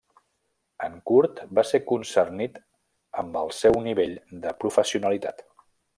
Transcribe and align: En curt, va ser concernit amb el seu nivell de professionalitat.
En 0.85 0.95
curt, 1.09 1.41
va 1.59 1.63
ser 1.71 1.81
concernit 1.91 2.57
amb 3.25 3.37
el 3.43 3.53
seu 3.59 3.77
nivell 3.89 4.17
de 4.47 4.55
professionalitat. 4.65 5.45